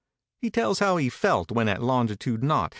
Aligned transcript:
He 0.39 0.49
tells 0.49 0.79
how 0.79 0.97
he 0.97 1.09
felt 1.09 1.51
when 1.51 1.69
at 1.69 1.79
longitude 1.83 2.41
nought. 2.43 2.69